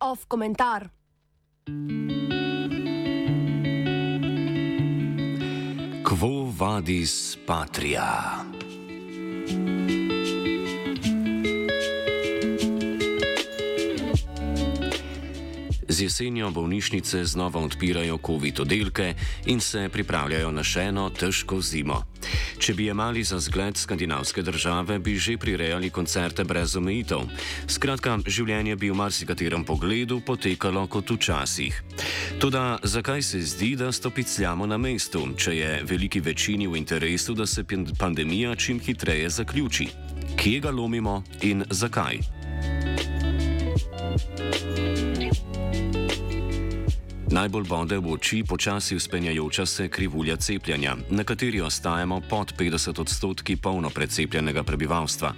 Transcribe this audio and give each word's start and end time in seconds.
Off 0.00 0.26
komentar. 0.26 0.90
Quo 6.02 6.50
vadis 6.50 7.38
patria? 7.46 8.57
Z 15.98 16.02
jesenjo 16.02 16.50
bolnišnice 16.50 17.24
znova 17.24 17.60
odpirajo 17.60 18.18
COVID 18.26 18.60
oddelke 18.60 19.14
in 19.46 19.60
se 19.60 19.88
pripravljajo 19.92 20.52
na 20.54 20.62
še 20.62 20.84
eno 20.92 21.08
težko 21.10 21.58
zimo. 21.58 21.96
Če 22.62 22.74
bi 22.78 22.86
imeli 22.86 23.24
za 23.26 23.40
zgled 23.42 23.74
skandinavske 23.74 24.44
države, 24.46 25.00
bi 25.02 25.16
že 25.18 25.34
prirejali 25.42 25.90
koncerte 25.90 26.44
brez 26.46 26.76
omejitev. 26.78 27.26
Skratka, 27.66 28.14
življenje 28.22 28.76
bi 28.78 28.92
v 28.92 28.98
marsikaterem 29.00 29.66
pogledu 29.66 30.20
potekalo 30.22 30.86
kot 30.86 31.10
včasih. 31.10 31.82
Toda 32.38 32.78
zakaj 32.82 33.22
se 33.22 33.42
zdi, 33.42 33.74
da 33.74 33.90
stopicljamo 33.90 34.70
na 34.70 34.78
mestu, 34.78 35.26
če 35.34 35.56
je 35.56 35.72
veliki 35.82 36.22
večini 36.22 36.70
v 36.70 36.78
interesu, 36.78 37.34
da 37.34 37.46
se 37.46 37.66
pandemija 37.98 38.54
čim 38.54 38.78
hitreje 38.78 39.34
zaključi? 39.34 39.90
Kje 40.38 40.60
ga 40.62 40.70
lomimo 40.70 41.24
in 41.42 41.66
zakaj? 41.66 42.22
Najbolj 47.28 47.66
bode 47.68 47.96
v 48.00 48.16
oči 48.16 48.40
počasi 48.40 48.96
uspenjajoča 48.96 49.66
se 49.66 49.88
krivulja 49.88 50.36
cepljenja, 50.36 50.96
na 51.10 51.24
kateri 51.24 51.60
ostajamo 51.60 52.20
pod 52.24 52.56
50 52.56 53.00
odstotki 53.00 53.56
polno 53.56 53.90
precepljenega 53.90 54.62
prebivalstva. 54.62 55.34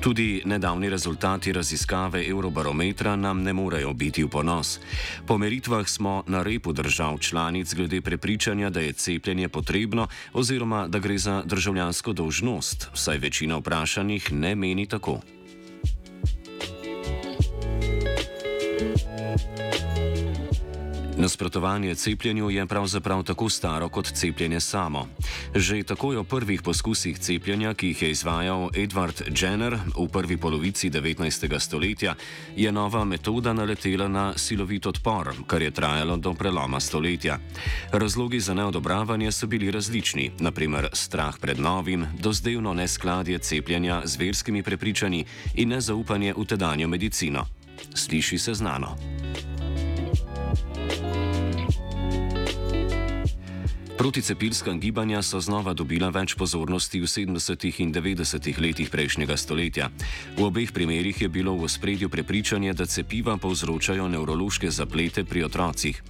Tudi 0.00 0.42
nedavni 0.44 0.90
rezultati 0.90 1.52
raziskave 1.52 2.26
Eurobarometra 2.26 3.16
nam 3.16 3.42
ne 3.42 3.52
morejo 3.52 3.92
biti 3.94 4.24
v 4.24 4.28
ponos. 4.28 4.80
Po 5.26 5.38
meritvah 5.38 5.88
smo 5.88 6.24
na 6.26 6.42
repu 6.42 6.72
držav 6.72 7.18
članic 7.18 7.74
glede 7.74 8.00
prepričanja, 8.00 8.70
da 8.70 8.80
je 8.80 8.92
cepljenje 8.92 9.48
potrebno 9.48 10.08
oziroma 10.32 10.88
da 10.88 10.98
gre 10.98 11.18
za 11.18 11.42
državljansko 11.46 12.12
dolžnost, 12.12 12.88
saj 12.94 13.18
večina 13.18 13.56
vprašanih 13.56 14.32
ne 14.32 14.54
meni 14.54 14.86
tako. 14.86 15.20
Nasprotovanje 21.20 21.94
cepljenju 21.94 22.50
je 22.50 22.66
pravzaprav 22.66 23.22
tako 23.22 23.48
staro 23.48 23.88
kot 23.88 24.12
cepljenje 24.12 24.60
samo. 24.60 25.08
Že 25.54 25.82
takoj 25.82 26.16
o 26.16 26.24
prvih 26.24 26.62
poskusih 26.62 27.18
cepljenja, 27.18 27.74
ki 27.74 27.86
jih 27.86 28.02
je 28.02 28.10
izvajal 28.10 28.70
Edward 28.72 29.42
Jenner 29.42 29.78
v 29.98 30.08
prvi 30.08 30.36
polovici 30.36 30.90
19. 30.90 31.58
stoletja, 31.60 32.14
je 32.56 32.72
nova 32.72 33.04
metoda 33.04 33.52
naletela 33.52 34.08
na 34.08 34.32
silovit 34.38 34.86
odpor, 34.86 35.34
kar 35.46 35.62
je 35.62 35.70
trajalo 35.70 36.16
do 36.16 36.34
preloma 36.34 36.80
stoletja. 36.80 37.38
Razlogi 37.92 38.40
za 38.40 38.54
neodobravanje 38.54 39.32
so 39.32 39.46
bili 39.46 39.70
različni, 39.70 40.30
naprimer 40.38 40.88
strah 40.92 41.38
pred 41.38 41.60
novim, 41.60 42.06
dozdevno 42.18 42.74
neskladje 42.74 43.38
cepljenja 43.38 44.02
z 44.04 44.16
verskimi 44.16 44.62
prepričanji 44.62 45.24
in 45.54 45.68
nezaupanje 45.68 46.34
v 46.36 46.44
tedanjo 46.44 46.88
medicino. 46.88 47.46
Sliši 47.94 48.38
se 48.38 48.54
znano. 48.54 49.19
Proticepilska 54.00 54.72
gibanja 54.72 55.20
so 55.22 55.36
znova 55.44 55.74
dobila 55.76 56.08
več 56.08 56.32
pozornosti 56.32 57.02
v 57.02 57.04
70. 57.04 57.66
in 57.84 57.92
90. 57.92 58.48
letih 58.56 58.88
prejšnjega 58.88 59.36
stoletja. 59.36 59.90
V 60.40 60.46
obeh 60.48 60.72
primerih 60.72 61.20
je 61.20 61.28
bilo 61.28 61.52
v 61.52 61.68
spredju 61.68 62.08
prepričanje, 62.08 62.72
da 62.72 62.88
cepiva 62.88 63.36
povzročajo 63.36 64.08
nevrološke 64.08 64.72
zaplete 64.72 65.28
pri 65.28 65.44
otrocih. 65.44 66.00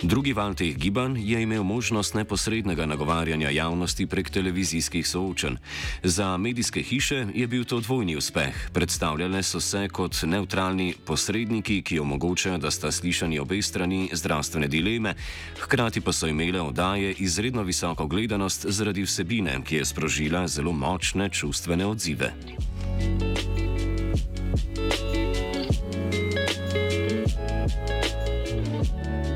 Drugi 0.00 0.32
val 0.32 0.56
teh 0.56 0.72
gibanj 0.76 1.20
je 1.20 1.42
imel 1.42 1.60
možnost 1.60 2.16
neposrednega 2.16 2.86
nagovarjanja 2.88 3.52
javnosti 3.52 4.06
prek 4.06 4.32
televizijskih 4.32 5.04
soočen. 5.04 5.60
Za 6.02 6.36
medijske 6.36 6.80
hiše 6.80 7.26
je 7.34 7.46
bil 7.46 7.68
to 7.68 7.80
dvojni 7.80 8.16
uspeh. 8.16 8.72
Predstavljale 8.72 9.42
so 9.42 9.60
se 9.60 9.88
kot 9.92 10.16
neutralni 10.24 10.94
posredniki, 11.04 11.82
ki 11.82 12.00
omogočajo, 12.00 12.56
da 12.58 12.72
sta 12.72 12.88
slišani 12.88 13.38
obe 13.38 13.60
strani 13.62 14.08
zdravstvene 14.12 14.68
dileme, 14.68 15.14
hkrati 15.60 16.00
pa 16.00 16.12
so 16.12 16.26
imele 16.26 16.60
oddaje 16.60 17.25
izredno 17.26 17.62
visoko 17.62 18.06
gledanost 18.06 18.66
zaradi 18.68 19.02
vsebine, 19.02 19.58
ki 19.64 19.76
je 19.76 19.84
sprožila 19.84 20.46
zelo 20.48 20.72
močne 20.72 21.28
čustvene 21.28 21.86
odzive. 21.86 22.32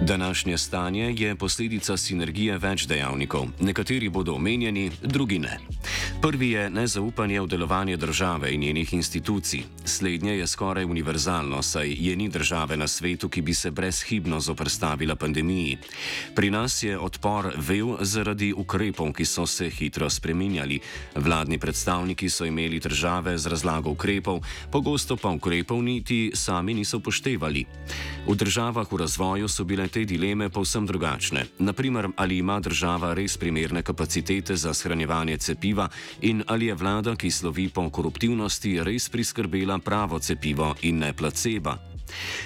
Današnje 0.03 0.59
stanje 0.59 1.15
je 1.19 1.37
posledica 1.37 1.97
sinergije 1.97 2.59
več 2.59 2.87
dejavnikov. 2.87 3.47
Nekateri 3.61 4.09
bodo 4.09 4.35
omenjeni, 4.35 4.91
drugi 5.03 5.39
ne. 5.39 5.59
Prvi 6.21 6.51
je 6.51 6.71
nezaupanje 6.71 7.41
v 7.41 7.47
delovanje 7.47 7.97
države 7.97 8.53
in 8.53 8.61
njenih 8.61 8.93
institucij. 8.93 9.63
Slednje 9.85 10.33
je 10.37 10.47
skoraj 10.47 10.85
univerzalno, 10.85 11.63
saj 11.63 11.97
je 11.99 12.17
ni 12.17 12.29
države 12.29 12.77
na 12.77 12.89
svetu, 12.89 13.29
ki 13.29 13.41
bi 13.43 13.55
se 13.55 13.71
brezhibno 13.71 14.41
zoprstavila 14.41 15.17
pandemiji. 15.17 15.79
Pri 16.37 16.51
nas 16.51 16.83
je 16.83 16.99
odpor 16.99 17.53
vel 17.57 17.97
zaradi 18.01 18.53
ukrepov, 18.53 19.13
ki 19.13 19.25
so 19.25 19.47
se 19.47 19.71
hitro 19.71 20.11
spreminjali. 20.11 20.81
Vladni 21.17 21.59
predstavniki 21.59 22.29
so 22.29 22.45
imeli 22.45 22.79
države 22.79 23.39
z 23.39 23.47
razlago 23.47 23.91
ukrepov, 23.91 24.41
pogosto 24.73 25.17
pa 25.17 25.29
ukrepov 25.29 25.83
niti 25.83 26.31
sami 26.35 26.75
niso 26.75 26.97
upoštevali. 26.97 27.65
V 28.29 28.35
državah 28.35 28.93
v 28.93 28.97
razvoju 28.97 29.49
so 29.49 29.65
bile 29.65 29.89
te 29.89 30.05
dileme 30.05 30.49
povsem 30.49 30.87
drugačne. 30.87 31.47
Naprimer, 31.59 32.09
ali 32.17 32.39
ima 32.39 32.61
država 32.61 33.15
res 33.15 33.37
primerne 33.37 33.83
kapacitete 33.83 34.57
za 34.57 34.75
shranjevanje 34.75 35.37
cepiva 35.37 35.89
in 36.21 36.43
ali 36.47 36.67
je 36.67 36.75
vlada, 36.75 37.17
ki 37.17 37.31
slovi 37.31 37.69
po 37.69 37.91
koruptivnosti, 37.91 38.83
res 38.83 39.09
priskrbela 39.09 39.79
pravo 39.79 40.19
cepivo 40.19 40.75
in 40.83 40.99
ne 40.99 41.13
placebo. 41.13 41.91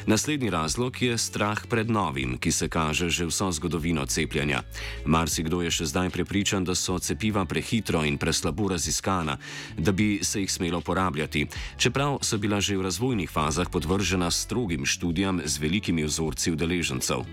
Naslednji 0.06 0.50
razlog 0.50 1.02
je 1.02 1.18
strah 1.18 1.66
pred 1.70 1.90
novim, 1.90 2.38
ki 2.38 2.52
se 2.52 2.68
kaže 2.68 3.08
že 3.10 3.26
vso 3.26 3.52
zgodovino 3.52 4.06
cepljenja. 4.06 4.62
Marsikdo 5.04 5.62
je 5.62 5.70
še 5.70 5.86
zdaj 5.86 6.10
prepričan, 6.10 6.64
da 6.64 6.74
so 6.74 6.98
cepiva 6.98 7.44
prehitro 7.44 8.04
in 8.04 8.18
preslabo 8.18 8.68
raziskana, 8.68 9.38
da 9.78 9.92
bi 9.92 10.20
se 10.22 10.40
jih 10.40 10.52
smelo 10.52 10.78
uporabljati, 10.78 11.46
čeprav 11.76 12.18
so 12.22 12.38
bila 12.38 12.60
že 12.60 12.76
v 12.76 12.82
razvojnih 12.82 13.30
fazah 13.30 13.68
podvržena 13.70 14.30
strogim 14.30 14.86
študijam 14.86 15.40
z 15.44 15.58
velikimi 15.58 16.04
vzorci 16.04 16.52
udeležencev. 16.52 17.24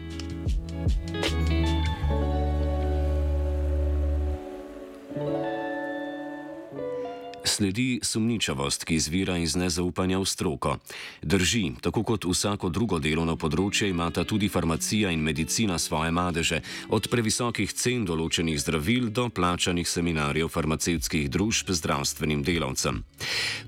Sledi 7.61 7.99
sumničavost, 8.03 8.85
ki 8.89 8.95
izvira 8.95 9.35
iz 9.37 9.53
nezaupanja 9.55 10.17
v 10.17 10.25
stroko. 10.25 10.77
Drži, 11.21 11.71
tako 11.81 12.01
kot 12.03 12.25
vsako 12.25 12.71
drugo 12.73 12.97
delovno 12.97 13.35
področje, 13.37 13.91
imata 13.91 14.23
tudi 14.25 14.47
farmacija 14.49 15.11
in 15.13 15.21
medicina 15.21 15.77
svoje 15.77 16.09
madeže, 16.09 16.63
od 16.89 17.05
previsokih 17.13 17.69
cen 17.69 18.07
določenih 18.09 18.57
zdravil 18.57 19.11
do 19.13 19.27
plačanih 19.29 19.85
seminarjev 19.85 20.49
farmacevtskih 20.49 21.27
družb 21.29 21.69
zdravstvenim 21.69 22.41
delavcem. 22.41 23.03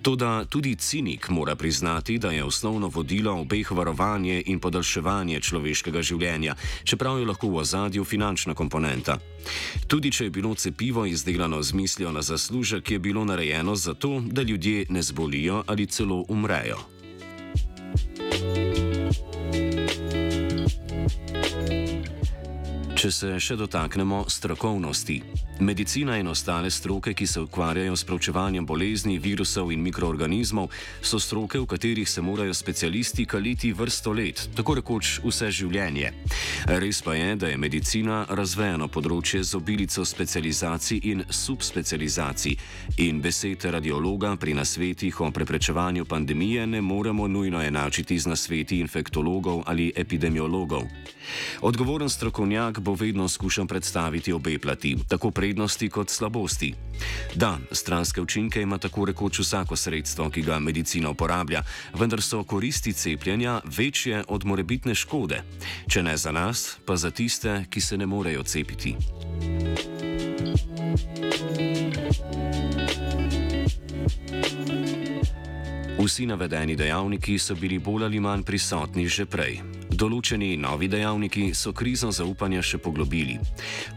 Toda 0.01 0.31
tudi 0.49 0.73
cinik 0.73 1.29
mora 1.29 1.53
priznati, 1.53 2.17
da 2.17 2.33
je 2.33 2.41
osnovno 2.43 2.89
vodilo 2.89 3.35
obeh 3.45 3.71
varovanje 3.71 4.41
in 4.47 4.57
podaljševanje 4.57 5.43
človeškega 5.45 6.01
življenja, 6.01 6.57
čeprav 6.83 7.21
je 7.21 7.29
lahko 7.29 7.53
v 7.53 7.61
ozadju 7.61 8.09
finančna 8.09 8.57
komponenta. 8.57 9.19
Tudi 9.87 10.09
če 10.09 10.31
je 10.31 10.33
bilo 10.33 10.55
cepivo 10.55 11.05
izdelano 11.05 11.61
z 11.61 11.77
mislijo 11.77 12.11
na 12.11 12.21
zaslužek, 12.25 12.91
je 12.91 12.99
bilo 12.99 13.25
narejeno 13.25 13.75
zato, 13.83 14.23
da 14.31 14.41
ljudje 14.41 14.85
ne 14.89 15.01
zbolijo 15.01 15.63
ali 15.67 15.85
celo 15.87 16.25
umrejo. 16.29 16.77
Če 22.95 23.11
se 23.11 23.39
še 23.39 23.57
dotaknemo 23.59 24.23
strokovnosti. 24.31 25.17
Medicina 25.63 26.17
in 26.17 26.27
ostale 26.27 26.69
stroke, 26.69 27.13
ki 27.13 27.27
se 27.27 27.39
ukvarjajo 27.39 27.95
s 27.95 28.03
pravčevanjem 28.03 28.65
bolezni, 28.65 29.15
virusov 29.19 29.71
in 29.71 29.79
mikroorganizmov, 29.79 30.67
so 31.01 31.19
stroke, 31.19 31.59
v 31.59 31.65
katerih 31.65 32.09
se 32.09 32.21
morajo 32.21 32.53
specialisti 32.53 33.25
kaliti 33.25 33.71
vrsto 33.73 34.11
let, 34.11 34.49
tako 34.55 34.75
rekoč 34.75 35.21
vse 35.23 35.47
življenje. 35.51 36.11
Res 36.67 36.99
pa 37.01 37.15
je, 37.15 37.35
da 37.35 37.47
je 37.47 37.57
medicina 37.57 38.25
razvejeno 38.29 38.89
področje 38.91 39.39
z 39.43 39.55
obilico 39.55 40.03
specializacij 40.05 40.99
in 41.13 41.23
subspecializacij 41.29 42.57
in 43.07 43.23
besed 43.23 43.63
radiologa 43.63 44.35
pri 44.35 44.57
nasvetih 44.59 45.21
o 45.21 45.31
preprečevanju 45.31 46.05
pandemije 46.05 46.67
ne 46.67 46.81
moremo 46.81 47.27
nujno 47.27 47.63
enačiti 47.63 48.19
z 48.19 48.27
nasveti 48.27 48.81
infektologov 48.83 49.63
ali 49.65 49.93
epidemiologov. 49.95 50.83
Odgovoren 51.63 52.09
strokovnjak 52.09 52.83
bo 52.83 52.97
vedno 52.99 53.27
skušal 53.31 53.65
predstaviti 53.65 54.33
obe 54.33 54.59
plati, 54.59 54.97
tako 55.07 55.31
prednosti 55.31 55.52
kot 55.89 56.09
slabosti. 56.09 56.73
Da, 57.35 57.57
stranske 57.71 58.21
učinke 58.21 58.61
ima 58.61 58.77
tako 58.77 59.05
rekoč 59.05 59.39
vsako 59.39 59.75
sredstvo, 59.75 60.29
ki 60.29 60.41
ga 60.41 60.59
medicina 60.59 61.09
uporablja, 61.09 61.63
vendar 61.93 62.21
so 62.21 62.43
koristi 62.43 62.93
cepljenja 62.93 63.61
večje 63.77 64.23
od 64.27 64.45
morebitne 64.45 64.95
škode. 64.95 65.43
Če 65.87 66.03
ne 66.03 66.17
za 66.17 66.31
nas, 66.31 66.77
pa 66.85 66.95
za 66.95 67.11
tiste, 67.11 67.65
ki 67.69 67.81
se 67.81 67.97
ne 67.97 68.05
morejo 68.05 68.43
cepiti. 68.43 68.95
Vsi 76.03 76.25
navedeni 76.25 76.75
dejavniki 76.75 77.39
so 77.39 77.55
bili 77.55 77.79
bolj 77.79 78.03
ali 78.03 78.19
manj 78.19 78.43
prisotni 78.43 79.07
že 79.07 79.25
prej. 79.25 79.82
Določeni 79.93 80.55
novi 80.57 80.87
dejavniki 80.89 81.51
so 81.53 81.69
krizo 81.69 82.09
zaupanja 82.09 82.63
še 82.65 82.79
poglobili. 82.81 83.35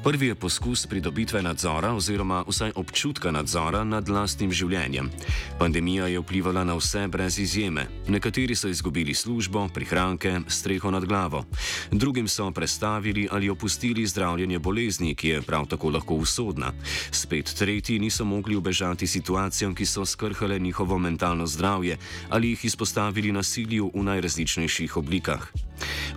Prvi 0.04 0.28
je 0.28 0.36
poskus 0.36 0.82
pridobitve 0.90 1.40
nadzora 1.40 1.94
oziroma 1.96 2.42
vsaj 2.44 2.74
občutka 2.76 3.30
nadzora 3.32 3.80
nad 3.84 4.08
lastnim 4.12 4.52
življenjem. 4.52 5.08
Pandemija 5.56 6.10
je 6.12 6.20
vplivala 6.20 6.66
na 6.68 6.74
vse 6.76 7.06
brez 7.08 7.38
izjeme. 7.40 7.86
Nekateri 8.12 8.52
so 8.52 8.68
izgubili 8.68 9.14
službo, 9.16 9.62
prihranke, 9.72 10.34
streho 10.52 10.92
nad 10.92 11.06
glavo. 11.08 11.46
Drugim 11.90 12.28
so 12.28 12.50
prestavili 12.52 13.24
ali 13.32 13.48
opustili 13.48 14.04
zdravljenje 14.06 14.58
bolezni, 14.58 15.14
ki 15.14 15.28
je 15.28 15.42
prav 15.42 15.64
tako 15.72 15.94
lahko 15.96 16.20
usodna. 16.20 16.74
Spet 17.10 17.54
tretji 17.56 17.98
niso 17.98 18.24
mogli 18.24 18.56
ubežati 18.56 19.06
situacijam, 19.06 19.72
ki 19.74 19.86
so 19.86 20.04
skrhale 20.04 20.58
njihovo 20.58 20.98
mentalno 20.98 21.46
zdravje 21.46 21.96
ali 22.28 22.52
jih 22.52 22.64
izpostavili 22.64 23.32
nasilju 23.32 23.90
v 23.94 24.04
najrazličnejših 24.10 24.96
oblikah. 24.96 25.65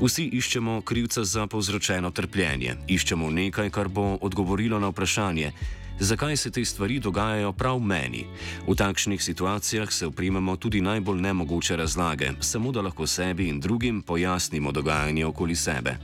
Vsi 0.02 0.24
iščemo 0.24 0.82
krivca 0.82 1.24
za 1.24 1.48
povzročeno 1.48 2.12
trpljenje, 2.12 2.76
iščemo 2.88 3.30
nekaj, 3.30 3.70
kar 3.70 3.88
bo 3.88 4.18
odgovorilo 4.22 4.80
na 4.80 4.88
vprašanje, 4.90 5.52
zakaj 6.00 6.38
se 6.38 6.52
te 6.52 6.66
stvari 6.66 7.00
dogajajo 7.00 7.52
prav 7.54 7.80
meni. 7.80 8.26
V 8.68 8.76
takšnih 8.76 9.24
situacijah 9.24 9.92
se 9.92 10.08
uprimemo 10.08 10.56
tudi 10.56 10.82
najbolj 10.82 11.22
nemogoče 11.22 11.76
razlage, 11.76 12.32
samo 12.40 12.72
da 12.72 12.82
lahko 12.82 13.08
sebi 13.08 13.50
in 13.50 13.60
drugim 13.60 14.02
pojasnimo 14.02 14.72
dogajanje 14.72 15.26
okoli 15.26 15.56
sebe. 15.56 15.98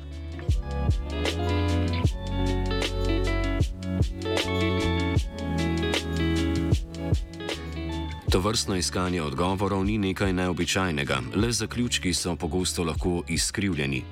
To 8.31 8.39
vrstno 8.39 8.75
iskanje 8.75 9.21
odgovorov 9.21 9.85
ni 9.85 9.97
nekaj 9.97 10.33
neobičajnega, 10.33 11.21
le 11.35 11.51
zaključki 11.51 12.13
so 12.13 12.35
pogosto 12.35 12.83
lahko 12.83 13.23
izkrivljeni. 13.27 14.03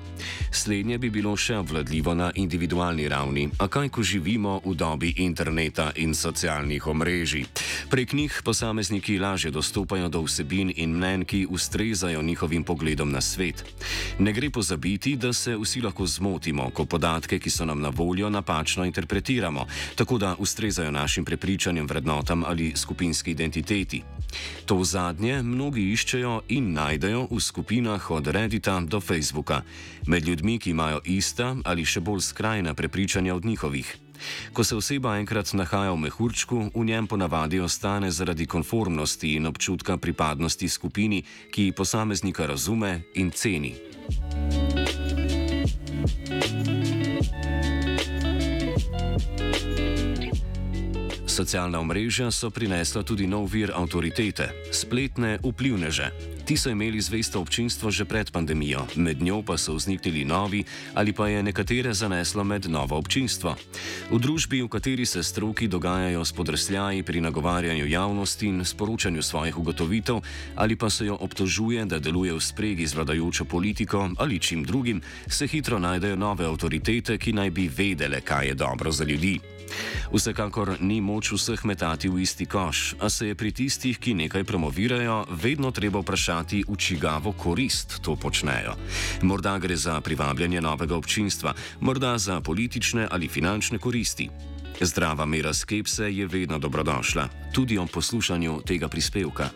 Slednje 0.50 0.98
bi 0.98 1.10
bilo 1.10 1.36
še 1.36 1.56
obvladljivo 1.56 2.14
na 2.14 2.30
individualni 2.34 3.08
ravni, 3.08 3.48
a 3.58 3.68
kaj 3.68 3.88
ko 3.88 4.02
živimo 4.02 4.60
v 4.64 4.74
dobi 4.74 5.14
interneta 5.18 5.90
in 5.96 6.14
socialnih 6.14 6.86
omrežij. 6.86 7.44
Prek 7.90 8.12
njih 8.12 8.40
posamezniki 8.44 9.18
lažje 9.18 9.50
dostopajo 9.50 10.08
do 10.08 10.22
vsebin 10.22 10.72
in 10.76 10.96
mnen, 10.96 11.24
ki 11.24 11.46
ustrezajo 11.50 12.22
njihovim 12.22 12.64
pogledom 12.64 13.10
na 13.12 13.20
svet. 13.20 13.64
Ne 14.18 14.32
gre 14.32 14.50
pozabiti, 14.50 15.16
da 15.16 15.32
se 15.32 15.56
vsi 15.56 15.80
lahko 15.80 16.06
zmotimo, 16.06 16.70
ko 16.70 16.84
podatke, 16.84 17.38
ki 17.38 17.50
so 17.50 17.64
nam 17.64 17.80
na 17.80 17.88
voljo, 17.88 18.30
napačno 18.30 18.84
interpretiramo, 18.84 19.66
tako 19.94 20.18
da 20.18 20.34
ustrezajo 20.38 20.90
našim 20.90 21.24
prepričanjem, 21.24 21.86
vrednotam 21.86 22.44
ali 22.44 22.72
skupinski 22.76 23.30
identiteti. 23.30 24.02
To 24.66 24.84
zadnje 24.84 25.42
mnogi 25.42 25.92
iščejo 25.92 26.40
in 26.48 26.72
najdejo 26.72 27.28
v 27.30 27.40
skupinah 27.40 28.10
od 28.10 28.26
Reddita 28.26 28.80
do 28.80 29.00
Facebooka, 29.00 29.62
med 30.06 30.28
ljudmi, 30.28 30.58
ki 30.58 30.70
imajo 30.70 31.00
ista 31.04 31.56
ali 31.64 31.84
še 31.84 32.00
bolj 32.00 32.20
skrajna 32.20 32.74
prepričanja 32.74 33.34
od 33.34 33.44
njihovih. 33.44 34.03
Ko 34.52 34.64
se 34.64 34.76
oseba 34.76 35.18
enkrat 35.18 35.52
nahaja 35.52 35.92
v 35.92 35.96
mehurčku, 35.96 36.70
v 36.74 36.84
njem 36.84 37.06
ponavadi 37.06 37.60
ostane 37.60 38.10
zaradi 38.10 38.46
konformnosti 38.46 39.34
in 39.34 39.46
občutka 39.46 39.96
pripadnosti 39.96 40.68
skupini, 40.68 41.22
ki 41.50 41.72
posameznika 41.72 42.46
razume 42.46 43.00
in 43.14 43.30
ceni. 43.30 43.74
Socialna 51.26 51.80
omrežja 51.80 52.30
so 52.30 52.50
prinesla 52.50 53.02
tudi 53.02 53.26
nov 53.26 53.50
vir 53.50 53.74
avtoritete- 53.74 54.54
spletne 54.80 55.38
vplivneže. 55.42 56.33
Ti 56.44 56.60
so 56.60 56.68
imeli 56.68 57.00
zvesto 57.00 57.40
občinstvo 57.40 57.88
že 57.88 58.04
pred 58.04 58.28
pandemijo, 58.28 58.84
med 59.00 59.22
njo 59.24 59.40
pa 59.40 59.56
so 59.56 59.72
vzniknili 59.72 60.28
novi 60.28 60.60
ali 60.92 61.16
pa 61.16 61.28
je 61.28 61.40
nekatere 61.42 61.94
zaneslo 61.96 62.44
med 62.44 62.68
novo 62.68 63.00
občinstvo. 63.00 63.56
V 64.12 64.18
družbi, 64.20 64.60
v 64.60 64.68
kateri 64.68 65.08
se 65.08 65.24
stroki 65.24 65.68
dogajajo 65.72 66.20
s 66.20 66.32
podrsljaji 66.36 67.02
pri 67.02 67.24
nagovarjanju 67.24 67.88
javnosti 67.88 68.46
in 68.46 68.64
sporočanju 68.64 69.22
svojih 69.22 69.58
ugotovitev, 69.58 70.20
ali 70.54 70.76
pa 70.76 70.90
se 70.90 71.06
jo 71.06 71.16
obtožuje, 71.16 71.84
da 71.88 71.98
deluje 71.98 72.36
v 72.36 72.40
spregi 72.40 72.86
z 72.86 72.94
vladajočo 72.94 73.44
politiko 73.44 74.10
ali 74.20 74.38
čim 74.38 74.64
drugim, 74.64 75.00
se 75.26 75.46
hitro 75.46 75.78
najdejo 75.78 76.16
nove 76.16 76.44
avtoritete, 76.44 77.16
ki 77.18 77.32
naj 77.32 77.50
bi 77.50 77.72
vedele, 77.72 78.20
kaj 78.20 78.46
je 78.46 78.54
dobro 78.54 78.92
za 78.92 79.04
ljudi. 79.04 79.40
Vsekakor 80.12 80.76
ni 80.80 81.00
moč 81.00 81.32
vseh 81.32 81.64
metati 81.64 82.08
v 82.08 82.22
isti 82.22 82.46
koš, 82.46 82.94
a 83.00 83.08
se 83.10 83.32
je 83.32 83.34
pri 83.34 83.50
tistih, 83.50 83.98
ki 83.98 84.14
nekaj 84.14 84.44
promovirajo, 84.44 85.24
vedno 85.30 85.70
treba 85.70 85.98
vprašati, 85.98 86.33
v 86.42 86.76
čigavo 86.76 87.32
korist 87.32 88.02
to 88.02 88.16
počnejo. 88.16 88.74
Morda 89.22 89.58
gre 89.58 89.76
za 89.76 90.00
privabljanje 90.00 90.60
novega 90.60 90.96
občinstva, 90.96 91.54
morda 91.80 92.18
za 92.18 92.40
politične 92.40 93.08
ali 93.10 93.28
finančne 93.28 93.78
koristi. 93.78 94.28
Zdrava 94.80 95.26
mera 95.26 95.54
skepse 95.54 96.10
je 96.10 96.26
vedno 96.26 96.58
dobrodošla, 96.58 97.28
tudi 97.52 97.78
ob 97.78 97.90
poslušanju 97.90 98.62
tega 98.66 98.88
prispevka. 98.88 99.48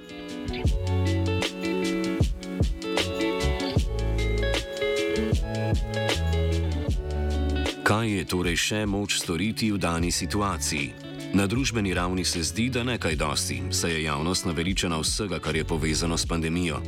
Kaj 7.83 8.09
je 8.11 8.25
torej 8.25 8.57
še 8.57 8.87
moč 8.87 9.19
storiti 9.19 9.73
v 9.73 9.79
dani 9.81 10.13
situaciji? 10.13 11.08
Na 11.33 11.47
družbeni 11.47 11.95
ravni 11.95 12.25
se 12.25 12.43
zdi, 12.43 12.71
da 12.73 12.83
nekaj 12.85 13.17
dosti, 13.17 13.63
saj 13.71 13.93
je 13.93 14.03
javnost 14.03 14.47
naveličena 14.49 14.97
vsega, 14.99 15.39
kar 15.39 15.57
je 15.57 15.65
povezano 15.65 16.17
s 16.19 16.27
pandemijo. 16.27 16.81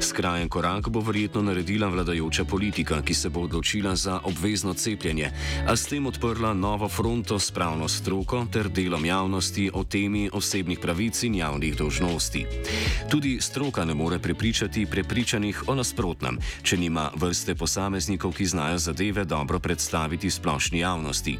Skrajen 0.00 0.48
korak 0.48 0.88
bo 0.88 1.00
verjetno 1.00 1.42
naredila 1.42 1.88
vladajoča 1.88 2.44
politika, 2.44 3.02
ki 3.02 3.14
se 3.14 3.28
bo 3.28 3.40
odločila 3.40 3.96
za 3.96 4.20
obvezno 4.24 4.74
cepljenje, 4.74 5.30
a 5.66 5.76
s 5.76 5.86
tem 5.86 6.06
odprla 6.06 6.52
novo 6.54 6.88
fronto 6.88 7.38
s 7.38 7.50
pravno 7.50 7.88
stroko 7.88 8.46
ter 8.52 8.68
delom 8.68 9.04
javnosti 9.04 9.70
o 9.74 9.84
temi 9.84 10.30
osebnih 10.32 10.78
pravic 10.78 11.22
in 11.22 11.34
javnih 11.34 11.76
dožnosti. 11.76 12.46
Tudi 13.10 13.38
stroka 13.40 13.84
ne 13.84 13.94
more 13.94 14.18
prepričati 14.18 14.86
prepričanih 14.86 15.64
o 15.66 15.74
nasprotnem, 15.74 16.38
če 16.62 16.76
nima 16.76 17.10
vrste 17.16 17.54
posameznikov, 17.54 18.36
ki 18.36 18.46
znajo 18.46 18.78
zadeve 18.78 19.24
dobro 19.24 19.58
predstaviti 19.58 20.30
splošni 20.30 20.78
javnosti. 20.78 21.38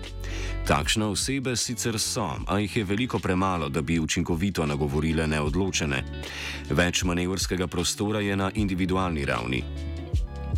Takšne 0.66 1.04
osebe 1.04 1.56
sicer 1.56 1.98
so, 1.98 2.38
a 2.48 2.58
jih 2.58 2.76
je 2.76 2.84
veliko 2.84 3.18
premalo, 3.18 3.68
da 3.68 3.82
bi 3.82 4.00
učinkovito 4.00 4.66
nagovorile 4.66 5.26
neodločene. 5.26 6.02
Več 6.70 7.04
manevrskega 7.04 7.66
prostora 7.66 8.20
je 8.20 8.36
na 8.36 8.50
individualni 8.54 9.24
ravni. 9.24 9.62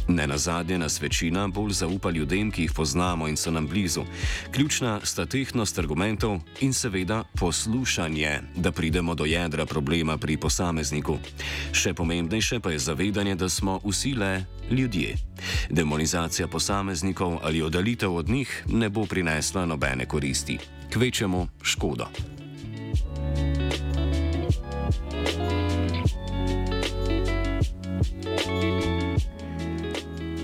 Ne 0.09 0.27
na 0.27 0.39
zadnje 0.39 0.79
nas 0.79 1.03
večina 1.03 1.49
bolj 1.49 1.73
zaupa 1.73 2.11
ljudem, 2.11 2.51
ki 2.51 2.63
jih 2.63 2.73
poznamo 2.73 3.29
in 3.29 3.37
so 3.37 3.51
nam 3.51 3.67
blizu. 3.67 4.05
Ključna 4.51 5.01
sta 5.05 5.27
tehnost 5.27 5.79
argumentov 5.79 6.41
in 6.61 6.73
seveda 6.73 7.25
poslušanje, 7.39 8.41
da 8.57 8.73
pridemo 8.73 9.15
do 9.15 9.25
jedra 9.25 9.67
problema 9.67 10.17
pri 10.19 10.37
posamezniku. 10.37 11.19
Še 11.73 11.95
pomembnejše 11.95 12.61
pa 12.61 12.71
je 12.71 12.79
zavedanje, 12.79 13.35
da 13.35 13.49
smo 13.49 13.81
vsi 13.85 14.15
le 14.15 14.45
ljudje. 14.71 15.15
Demonizacija 15.71 16.49
posameznikov 16.49 17.39
ali 17.43 17.63
oddalitev 17.63 18.15
od 18.15 18.29
njih 18.29 18.65
ne 18.67 18.89
bo 18.89 19.07
prinesla 19.07 19.67
nobene 19.67 20.07
koristi 20.07 20.59
kvečemo 20.91 21.49
škodo. 21.63 22.07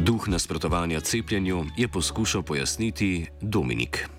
Duh 0.00 0.28
nasprotovanja 0.28 1.00
cepljenju 1.00 1.64
je 1.76 1.88
poskušal 1.88 2.42
pojasniti 2.42 3.26
Dominik. 3.40 4.15